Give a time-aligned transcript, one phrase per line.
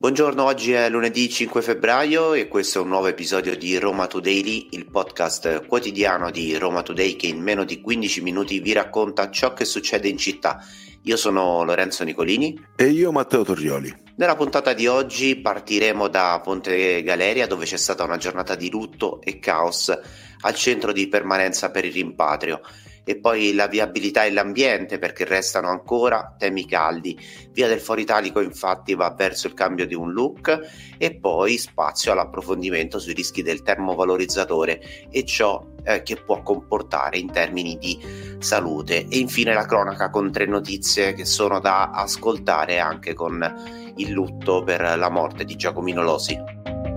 [0.00, 4.68] Buongiorno, oggi è lunedì 5 febbraio e questo è un nuovo episodio di Roma Today,
[4.70, 9.52] il podcast quotidiano di Roma Today che in meno di 15 minuti vi racconta ciò
[9.52, 10.64] che succede in città.
[11.02, 13.94] Io sono Lorenzo Nicolini e io Matteo Torrioli.
[14.16, 19.20] Nella puntata di oggi partiremo da Ponte Galeria dove c'è stata una giornata di lutto
[19.20, 19.94] e caos
[20.40, 22.62] al centro di permanenza per il rimpatrio
[23.04, 27.18] e poi la viabilità e l'ambiente perché restano ancora temi caldi.
[27.52, 30.58] Via del Foro Italico infatti va verso il cambio di un look
[30.98, 37.30] e poi spazio all'approfondimento sui rischi del termovalorizzatore e ciò eh, che può comportare in
[37.30, 37.98] termini di
[38.38, 44.10] salute e infine la cronaca con tre notizie che sono da ascoltare anche con il
[44.10, 46.89] lutto per la morte di Giacomino Losi.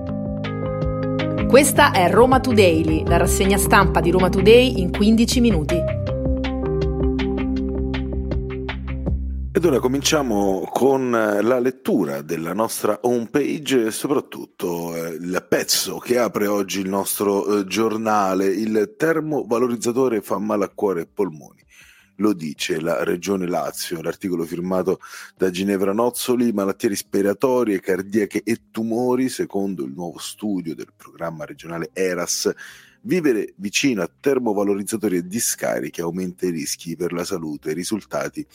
[1.54, 5.76] Questa è Roma Today, la rassegna stampa di Roma Today in 15 minuti.
[9.52, 16.18] Ed ora cominciamo con la lettura della nostra homepage e soprattutto eh, il pezzo che
[16.18, 21.64] apre oggi il nostro eh, giornale, il termovalorizzatore fa male a cuore e polmoni
[22.18, 25.00] lo dice la Regione Lazio, l'articolo firmato
[25.36, 31.90] da Ginevra Nozzoli, malattie respiratorie, cardiache e tumori, secondo il nuovo studio del programma regionale
[31.94, 32.52] ERAS,
[33.02, 38.46] vivere vicino a termovalorizzatori e discariche aumenta i rischi per la salute, i risultati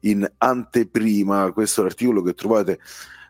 [0.00, 2.78] in anteprima, questo è l'articolo che trovate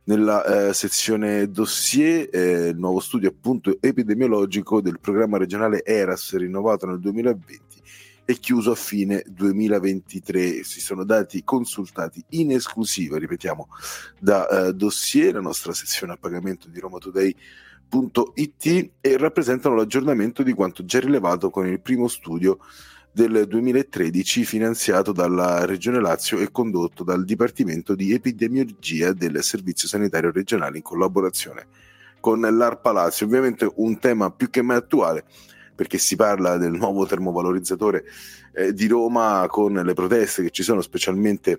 [0.04, 6.86] nella eh, sezione dossier, eh, il nuovo studio appunto epidemiologico del programma regionale ERAS rinnovato
[6.86, 7.70] nel 2020
[8.30, 10.62] è chiuso a fine 2023.
[10.62, 13.68] Si sono dati consultati in esclusiva, ripetiamo,
[14.18, 17.34] da uh, dossier, la nostra sezione a pagamento di Roma Today.
[18.34, 22.58] It, e rappresentano l'aggiornamento di quanto già rilevato con il primo studio
[23.10, 30.30] del 2013 finanziato dalla Regione Lazio e condotto dal Dipartimento di Epidemiologia del Servizio Sanitario
[30.30, 31.66] Regionale in collaborazione
[32.20, 33.26] con l'ARPA Lazio.
[33.26, 35.24] Ovviamente un tema più che mai attuale
[35.80, 38.04] perché si parla del nuovo termovalorizzatore
[38.52, 41.58] eh, di Roma con le proteste che ci sono specialmente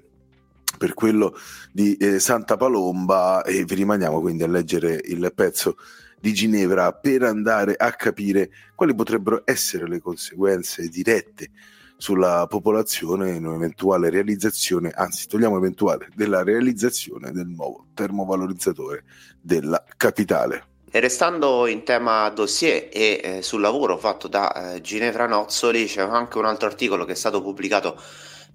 [0.77, 1.35] per quello
[1.71, 5.75] di eh, Santa Palomba e vi rimaniamo quindi a leggere il pezzo
[6.19, 11.49] di Ginevra per andare a capire quali potrebbero essere le conseguenze dirette
[11.97, 19.03] sulla popolazione in un'eventuale realizzazione, anzi togliamo eventuale, della realizzazione del nuovo termovalorizzatore
[19.41, 20.69] della capitale.
[20.93, 26.01] E restando in tema dossier e eh, sul lavoro fatto da eh, Ginevra Nozzoli, c'è
[26.01, 27.95] anche un altro articolo che è stato pubblicato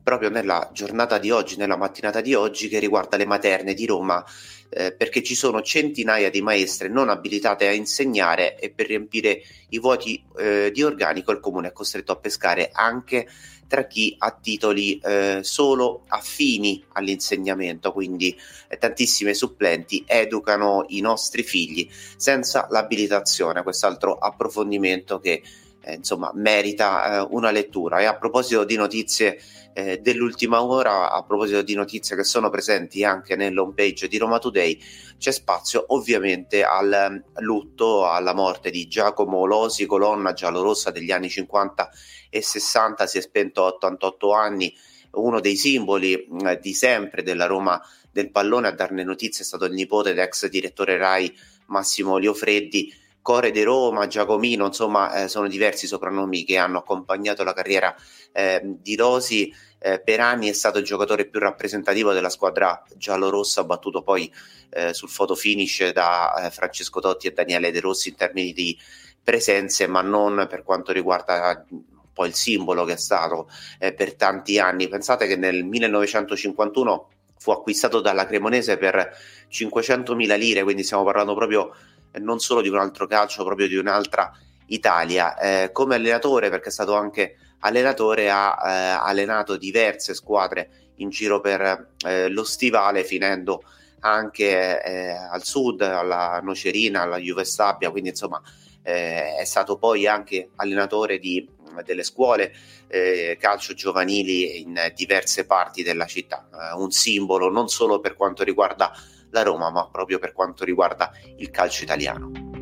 [0.07, 4.25] proprio nella giornata di oggi, nella mattinata di oggi, che riguarda le materne di Roma,
[4.69, 9.81] eh, perché ci sono centinaia di maestre non abilitate a insegnare e per riempire i
[9.81, 13.27] vuoti eh, di organico il comune è costretto a pescare anche
[13.67, 18.39] tra chi ha titoli eh, solo affini all'insegnamento, quindi
[18.69, 25.43] eh, tantissime supplenti educano i nostri figli senza l'abilitazione, quest'altro approfondimento che
[25.87, 28.01] eh, insomma merita eh, una lettura.
[28.01, 29.41] E a proposito di notizie
[29.73, 34.39] eh, dell'ultima ora, a proposito di notizie che sono presenti anche nell'home page di Roma
[34.39, 34.79] Today,
[35.17, 41.29] c'è spazio ovviamente al mm, lutto, alla morte di Giacomo Losi, colonna giallorossa degli anni
[41.29, 41.91] 50
[42.31, 44.75] e 60, si è spento a 88 anni,
[45.13, 47.81] uno dei simboli mm, di sempre della Roma
[48.11, 48.67] del pallone.
[48.67, 51.33] A darne notizie è stato il nipote dell'ex direttore Rai
[51.67, 53.05] Massimo Liofreddi.
[53.27, 57.93] Core de Roma, Giacomino, insomma, eh, sono diversi soprannomi che hanno accompagnato la carriera
[58.31, 63.65] eh, di Rosi eh, per anni è stato il giocatore più rappresentativo della squadra giallorossa,
[63.65, 64.33] battuto poi
[64.71, 68.79] eh, sul photo finish da eh, Francesco Totti e Daniele De Rossi in termini di
[69.21, 71.83] presenze, ma non per quanto riguarda un
[72.13, 73.51] po' il simbolo che è stato
[73.81, 74.87] eh, per tanti anni.
[74.87, 79.17] Pensate che nel 1951 fu acquistato dalla Cremonese per
[79.51, 83.77] 500.000 lire, quindi stiamo parlando proprio eh, non solo di un altro calcio, proprio di
[83.77, 84.33] un'altra
[84.67, 85.37] Italia.
[85.39, 91.41] Eh, come allenatore, perché è stato anche allenatore ha eh, allenato diverse squadre in giro
[91.41, 93.63] per eh, lo stivale, finendo
[94.01, 98.41] anche eh, al sud, alla Nocerina, alla Juve Stabia, quindi insomma
[98.83, 101.49] eh, è stato poi anche allenatore di,
[101.83, 102.53] delle scuole
[102.89, 108.45] eh, calcio giovanili in diverse parti della città, eh, un simbolo non solo per quanto
[108.45, 108.93] riguarda
[109.31, 112.55] la Roma, ma proprio per quanto riguarda il calcio italiano.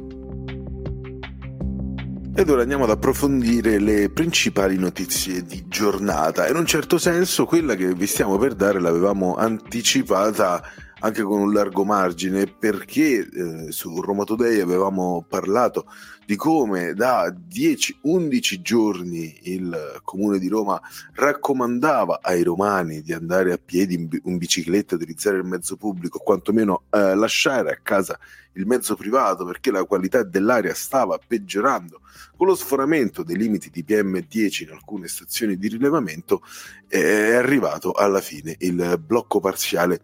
[2.36, 6.48] Ed ora andiamo ad approfondire le principali notizie di giornata.
[6.48, 10.60] In un certo senso quella che vi stiamo per dare l'avevamo anticipata
[11.04, 15.84] anche con un largo margine, perché eh, su Roma Today avevamo parlato
[16.24, 20.80] di come da 10-11 giorni il comune di Roma
[21.12, 27.14] raccomandava ai romani di andare a piedi in, bicicletta, utilizzare il mezzo pubblico, quantomeno eh,
[27.14, 28.18] lasciare a casa
[28.54, 32.00] il mezzo privato perché la qualità dell'aria stava peggiorando.
[32.34, 36.40] Con lo sforamento dei limiti di PM10 in alcune stazioni di rilevamento
[36.88, 40.00] è arrivato alla fine il blocco parziale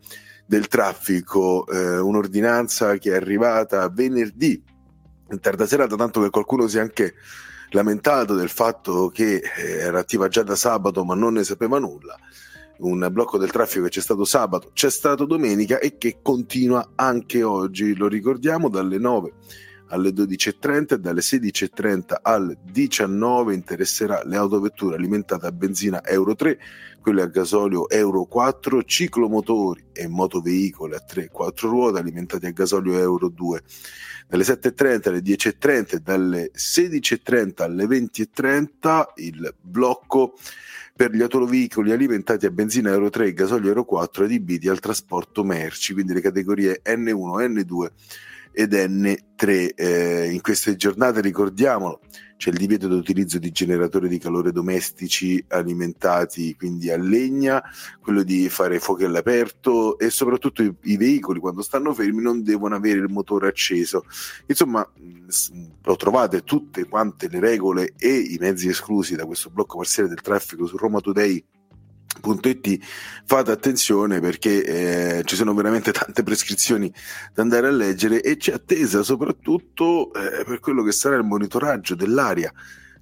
[0.50, 4.60] del traffico, eh, un'ordinanza che è arrivata venerdì
[5.30, 7.14] in tarda serata, tanto che qualcuno si è anche
[7.68, 12.18] lamentato del fatto che eh, era attiva già da sabato ma non ne sapeva nulla.
[12.78, 17.44] Un blocco del traffico che c'è stato sabato, c'è stato domenica e che continua anche
[17.44, 19.32] oggi, lo ricordiamo, dalle 9
[19.90, 26.58] alle 12.30 e dalle 16.30 alle 19 interesserà le autovetture alimentate a benzina Euro 3,
[27.00, 32.98] quelle a gasolio Euro 4, ciclomotori e motoveicoli a 3 4 ruote alimentati a gasolio
[32.98, 33.62] Euro 2.
[34.28, 40.34] Dalle 7.30 alle 10.30 e dalle 16.30 alle 20.30 il blocco
[40.94, 45.42] per gli autoveicoli alimentati a benzina Euro 3 e gasolio Euro 4 adibiti al trasporto
[45.42, 47.90] merci, quindi le categorie N1, N2
[48.52, 49.70] ed N3.
[49.74, 52.00] Eh, in queste giornate, ricordiamolo,
[52.40, 57.62] c'è il divieto di utilizzo di generatori di calore domestici alimentati quindi a legna,
[58.00, 62.76] quello di fare fuochi all'aperto e soprattutto i, i veicoli quando stanno fermi non devono
[62.76, 64.04] avere il motore acceso.
[64.46, 64.90] Insomma,
[65.82, 70.22] lo trovate tutte quante le regole e i mezzi esclusi da questo blocco parziale del
[70.22, 71.44] traffico su Roma Today
[72.22, 72.78] It,
[73.24, 76.92] fate attenzione perché eh, ci sono veramente tante prescrizioni
[77.32, 81.94] da andare a leggere e c'è attesa soprattutto eh, per quello che sarà il monitoraggio
[81.94, 82.52] dell'aria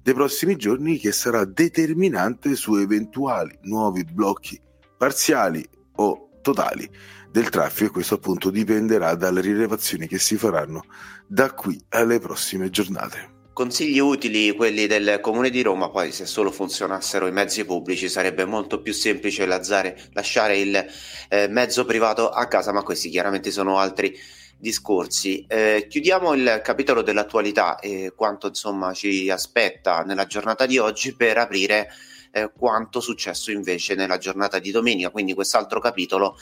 [0.01, 4.59] dei prossimi giorni che sarà determinante su eventuali nuovi blocchi
[4.97, 6.89] parziali o totali
[7.31, 10.83] del traffico e questo appunto dipenderà dalle rilevazioni che si faranno
[11.27, 13.38] da qui alle prossime giornate.
[13.59, 18.45] Consigli utili quelli del Comune di Roma, poi se solo funzionassero i mezzi pubblici sarebbe
[18.45, 20.85] molto più semplice lazzare, lasciare il
[21.27, 24.17] eh, mezzo privato a casa, ma questi chiaramente sono altri
[24.57, 25.45] discorsi.
[25.45, 31.37] Eh, chiudiamo il capitolo dell'attualità e quanto insomma ci aspetta nella giornata di oggi per
[31.37, 31.89] aprire
[32.31, 36.37] eh, quanto successo invece nella giornata di domenica, quindi quest'altro capitolo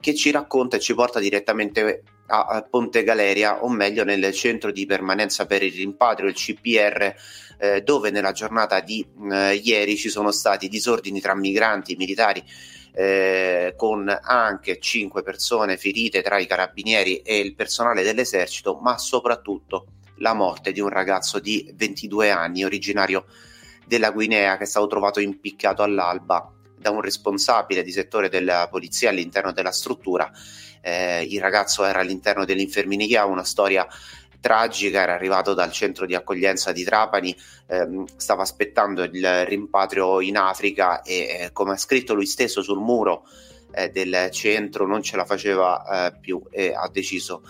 [0.00, 4.86] che ci racconta e ci porta direttamente a, Ponte Galeria, o meglio nel centro di
[4.86, 7.14] permanenza per il rimpatrio, il CPR,
[7.58, 12.42] eh, dove nella giornata di eh, ieri ci sono stati disordini tra migranti, militari,
[12.94, 19.86] eh, con anche 5 persone ferite tra i carabinieri e il personale dell'esercito, ma soprattutto
[20.18, 23.26] la morte di un ragazzo di 22 anni originario
[23.92, 29.10] della Guinea che è stato trovato impiccato all'alba da un responsabile di settore della polizia
[29.10, 30.30] all'interno della struttura.
[30.80, 33.86] Eh, il ragazzo era all'interno dell'infermieria, una storia
[34.40, 37.36] tragica, era arrivato dal centro di accoglienza di Trapani,
[37.66, 42.80] ehm, stava aspettando il rimpatrio in Africa e eh, come ha scritto lui stesso sul
[42.80, 43.26] muro
[43.74, 47.42] eh, del centro non ce la faceva eh, più e ha deciso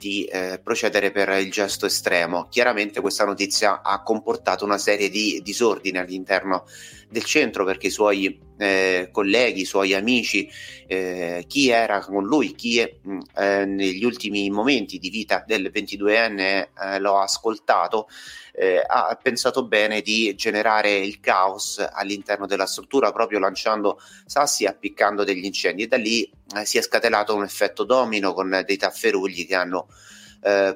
[0.00, 2.48] di eh, procedere per il gesto estremo.
[2.48, 6.64] Chiaramente questa notizia ha comportato una serie di disordini all'interno
[7.10, 10.48] del centro perché i suoi eh, colleghi, i suoi amici,
[10.86, 15.70] eh, chi era con lui, chi è, mm, eh, negli ultimi momenti di vita del
[15.72, 18.06] 22enne eh, lo ha ascoltato,
[18.52, 24.68] eh, ha pensato bene di generare il caos all'interno della struttura proprio lanciando sassi e
[24.68, 25.84] appiccando degli incendi.
[25.84, 26.30] E da lì
[26.64, 29.88] si è scatenato un effetto domino con dei tafferugli che hanno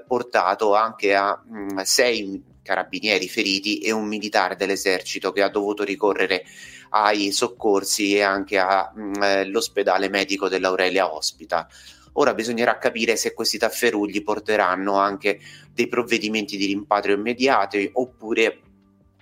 [0.06, 5.84] portato anche a mh, mm, sei carabinieri feriti e un militare dell'esercito che ha dovuto
[5.84, 6.44] ricorrere
[6.90, 11.68] ai soccorsi e anche all'ospedale mm, eh, medico dell'Aurelia Ospita.
[12.14, 15.40] Ora bisognerà capire se questi tafferugli porteranno anche
[15.72, 18.60] dei provvedimenti di rimpatrio immediati oppure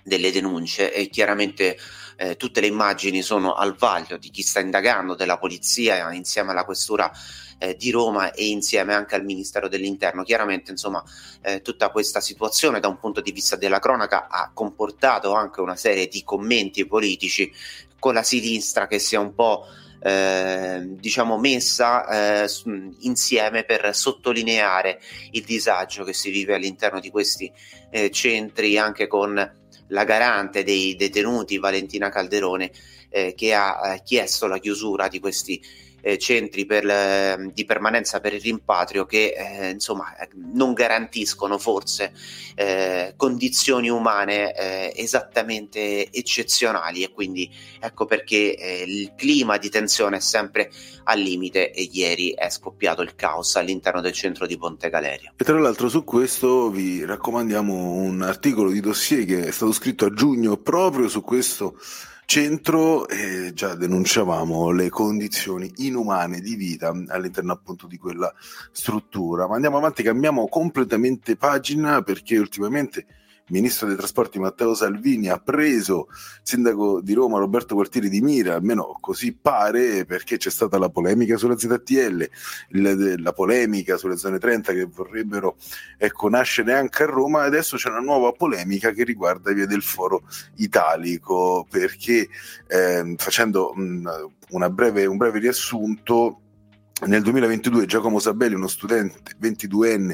[0.03, 1.77] delle denunce e chiaramente
[2.23, 6.63] eh, tutte le immagini sono al vaglio di chi sta indagando, della polizia insieme alla
[6.63, 7.11] questura
[7.57, 10.23] eh, di Roma e insieme anche al Ministero dell'Interno.
[10.23, 11.03] Chiaramente, insomma,
[11.41, 15.75] eh, tutta questa situazione da un punto di vista della cronaca ha comportato anche una
[15.75, 17.51] serie di commenti politici
[17.99, 19.65] con la sinistra che si è un po'
[20.01, 22.49] eh, diciamo messa eh,
[22.99, 24.99] insieme per sottolineare
[25.31, 27.49] il disagio che si vive all'interno di questi
[27.89, 29.62] eh, centri anche con
[29.93, 32.71] la garante dei detenuti Valentina Calderone
[33.09, 35.61] eh, che ha eh, chiesto la chiusura di questi
[36.03, 40.13] eh, centri per, eh, di permanenza per il rimpatrio che eh, insomma
[40.53, 42.13] non garantiscono forse
[42.55, 50.17] eh, condizioni umane eh, esattamente eccezionali e quindi ecco perché eh, il clima di tensione
[50.17, 50.69] è sempre
[51.05, 55.33] al limite e ieri è scoppiato il caos all'interno del centro di Ponte Galeria.
[55.37, 60.05] E tra l'altro su questo vi raccomandiamo un articolo di dossier che è stato scritto
[60.05, 61.77] a giugno proprio su questo
[62.33, 68.33] centro eh, già denunciavamo le condizioni inumane di vita all'interno appunto di quella
[68.71, 69.47] struttura.
[69.47, 73.05] Ma andiamo avanti, cambiamo completamente pagina perché ultimamente
[73.47, 78.55] ministro dei trasporti Matteo Salvini ha preso il sindaco di Roma Roberto Quartieri di Mira,
[78.55, 82.29] almeno così pare, perché c'è stata la polemica sulla ZTL,
[83.21, 85.57] la polemica sulle zone 30 che vorrebbero
[85.97, 90.23] ecco, nascere anche a Roma, adesso c'è una nuova polemica che riguarda via del foro
[90.55, 92.29] italico, perché
[92.67, 94.31] eh, facendo mh,
[94.71, 96.42] breve, un breve riassunto,
[97.05, 100.13] nel 2022 Giacomo Sabelli, uno studente 22enne,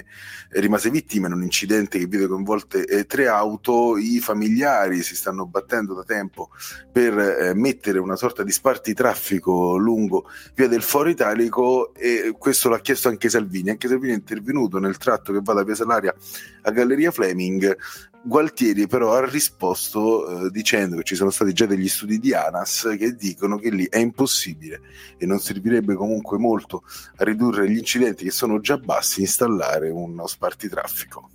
[0.52, 3.98] rimase vittima in un incidente che vide coinvolte eh, tre auto.
[3.98, 6.50] I familiari si stanno battendo da tempo
[6.92, 12.80] per eh, mettere una sorta di spartitraffico lungo via del Foro Italico e questo l'ha
[12.80, 13.72] chiesto anche Salvini.
[13.72, 16.16] Anche Salvini è intervenuto nel tratto che va da Via Salaria
[16.62, 17.78] a Galleria Fleming
[18.22, 22.96] Gualtieri però ha risposto eh, dicendo che ci sono stati già degli studi di ANAS
[22.98, 24.82] che dicono che lì è impossibile
[25.18, 26.84] e non servirebbe comunque molto
[27.16, 31.30] a ridurre gli incidenti che sono già bassi installare uno spartitraffico.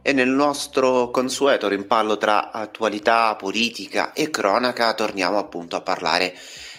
[0.00, 6.34] E nel nostro consueto rimpallo tra attualità, politica e cronaca torniamo appunto a parlare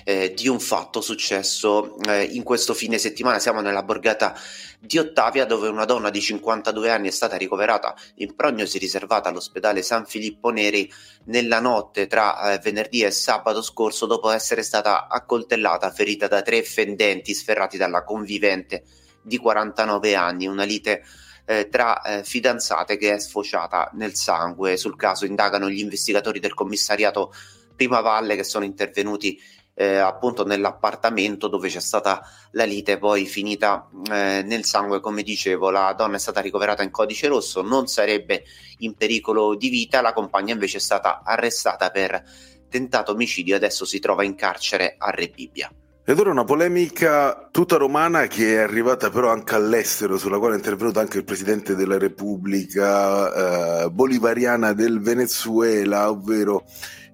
[0.07, 3.39] eh, di un fatto successo eh, in questo fine settimana.
[3.39, 4.39] Siamo nella borgata
[4.79, 9.81] di Ottavia dove una donna di 52 anni è stata ricoverata in prognosi riservata all'ospedale
[9.81, 10.89] San Filippo Neri
[11.25, 16.61] nella notte tra eh, venerdì e sabato scorso dopo essere stata accoltellata, ferita da tre
[16.61, 18.83] fendenti sferrati dalla convivente
[19.23, 21.03] di 49 anni, una lite
[21.45, 24.77] eh, tra eh, fidanzate che è sfociata nel sangue.
[24.77, 27.33] Sul caso indagano gli investigatori del commissariato
[27.75, 29.37] Prima Valle che sono intervenuti
[29.75, 35.01] eh, appunto nell'appartamento dove c'è stata la lite poi finita eh, nel sangue.
[35.01, 38.45] Come dicevo la donna è stata ricoverata in codice rosso non sarebbe
[38.79, 40.01] in pericolo di vita.
[40.01, 42.23] La compagna invece è stata arrestata per
[42.69, 45.71] tentato omicidio adesso si trova in carcere a Re Bibbia
[46.07, 50.57] ed ora una polemica tutta romana che è arrivata però anche all'estero, sulla quale è
[50.57, 56.63] intervenuto anche il presidente della Repubblica eh, Bolivariana del Venezuela, ovvero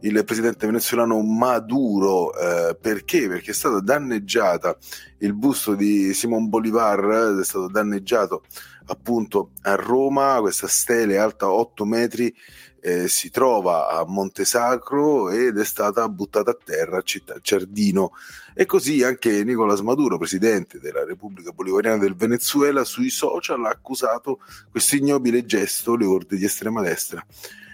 [0.01, 2.33] il presidente venezuelano Maduro.
[2.33, 3.29] Eh, perché?
[3.29, 4.75] Perché è stata danneggiata
[5.19, 8.43] il busto di Simon Bolivar, è stato danneggiato
[8.87, 12.35] appunto a Roma, questa stele alta 8 metri
[12.81, 18.11] eh, si trova a Montesacro ed è stata buttata a terra a Città Ciardino.
[18.53, 24.39] E così anche Nicolás Maduro, presidente della Repubblica Bolivariana del Venezuela, sui social ha accusato
[24.69, 27.25] questo ignobile gesto, le orde di estrema destra,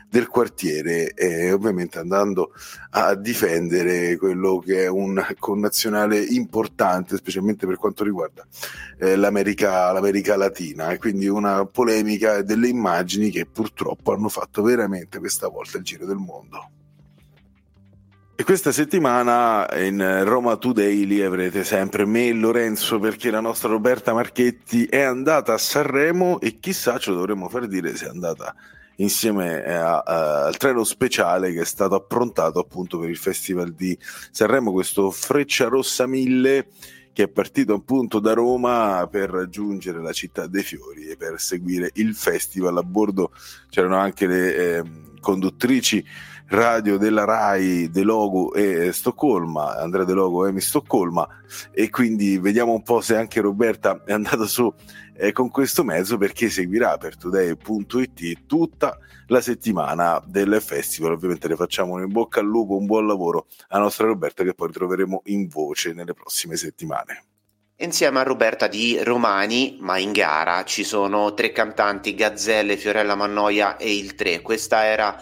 [0.09, 2.53] del quartiere e ovviamente andando
[2.91, 8.45] a difendere quello che è un connazionale importante, specialmente per quanto riguarda
[8.99, 15.19] eh, l'America, l'America Latina e quindi una polemica delle immagini che purtroppo hanno fatto veramente
[15.19, 16.69] questa volta il giro del mondo.
[18.39, 24.13] E questa settimana in Roma Today avrete sempre me e Lorenzo perché la nostra Roberta
[24.13, 28.53] Marchetti è andata a Sanremo e chissà ce lo dovremmo far dire se è andata
[28.97, 33.97] insieme a, a, al treno speciale che è stato approntato appunto per il Festival di
[34.31, 36.67] Sanremo, questo Freccia Rossa 1000
[37.17, 41.89] che è partito appunto da Roma per raggiungere la città dei fiori e per seguire
[41.95, 42.77] il festival.
[42.77, 43.31] A bordo
[43.71, 44.83] c'erano anche le eh,
[45.19, 46.05] conduttrici
[46.49, 51.27] radio della RAI De Logo e Stoccolma, Andrea De Logo e Emi Stoccolma
[51.71, 54.73] e quindi vediamo un po' se anche Roberta è andata su
[55.15, 61.13] eh, con questo mezzo perché seguirà per today.it tutta la settimana del festival.
[61.13, 64.67] Ovviamente le facciamo in bocca al lupo, un buon lavoro alla nostra Roberta che poi
[64.67, 67.23] ritroveremo in voce nelle prossime settimane.
[67.79, 73.77] Insieme a Roberta di Romani, ma in gara ci sono tre cantanti, Gazzelle, Fiorella Mannoia
[73.77, 74.41] e il 3.
[74.41, 75.15] Questa era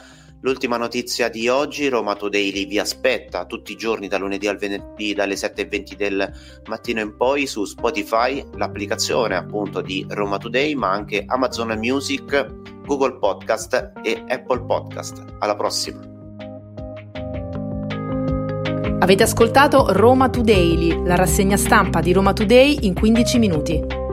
[0.46, 5.16] L'ultima notizia di oggi, Roma Today vi aspetta tutti i giorni da lunedì al venerdì
[5.16, 6.32] dalle 7.20 del
[6.68, 12.46] mattino in poi su Spotify, l'applicazione appunto di Roma Today, ma anche Amazon Music,
[12.86, 15.24] Google Podcast e Apple Podcast.
[15.40, 16.00] Alla prossima!
[19.00, 24.05] Avete ascoltato Roma Today, la rassegna stampa di Roma Today in 15 minuti.